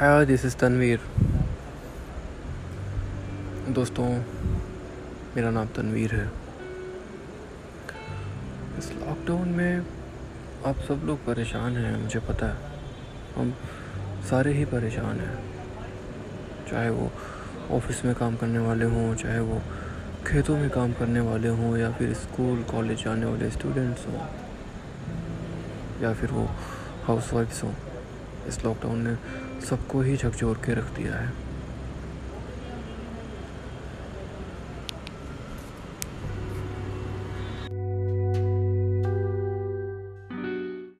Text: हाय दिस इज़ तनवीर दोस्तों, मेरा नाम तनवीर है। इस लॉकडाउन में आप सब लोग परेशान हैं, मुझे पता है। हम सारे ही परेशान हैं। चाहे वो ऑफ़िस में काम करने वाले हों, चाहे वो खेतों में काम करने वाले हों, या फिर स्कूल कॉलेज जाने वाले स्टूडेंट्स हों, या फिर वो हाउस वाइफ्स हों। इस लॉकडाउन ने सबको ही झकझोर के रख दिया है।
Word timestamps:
हाय 0.00 0.24
दिस 0.26 0.44
इज़ 0.44 0.56
तनवीर 0.56 1.00
दोस्तों, 3.68 4.04
मेरा 5.36 5.50
नाम 5.50 5.66
तनवीर 5.66 6.14
है। 6.14 6.24
इस 8.78 8.90
लॉकडाउन 8.92 9.48
में 9.48 9.86
आप 10.66 10.78
सब 10.88 11.02
लोग 11.04 11.18
परेशान 11.18 11.76
हैं, 11.76 12.02
मुझे 12.02 12.20
पता 12.20 12.46
है। 12.46 12.56
हम 13.36 13.52
सारे 14.30 14.52
ही 14.52 14.64
परेशान 14.64 15.20
हैं। 15.20 15.36
चाहे 16.70 16.90
वो 16.90 17.10
ऑफ़िस 17.70 18.04
में 18.04 18.14
काम 18.14 18.36
करने 18.36 18.58
वाले 18.58 18.84
हों, 18.84 19.14
चाहे 19.14 19.40
वो 19.40 19.60
खेतों 20.26 20.56
में 20.56 20.70
काम 20.70 20.92
करने 20.92 21.20
वाले 21.20 21.48
हों, 21.48 21.76
या 21.76 21.92
फिर 21.92 22.14
स्कूल 22.14 22.62
कॉलेज 22.62 23.04
जाने 23.04 23.26
वाले 23.26 23.50
स्टूडेंट्स 23.50 24.06
हों, 24.06 24.26
या 26.02 26.14
फिर 26.14 26.30
वो 26.30 26.48
हाउस 27.04 27.32
वाइफ्स 27.32 27.64
हों। 27.64 27.74
इस 28.50 28.64
लॉकडाउन 28.64 28.98
ने 29.08 29.14
सबको 29.66 30.00
ही 30.00 30.16
झकझोर 30.16 30.56
के 30.64 30.74
रख 30.74 30.96
दिया 30.96 31.14
है। 31.14 31.49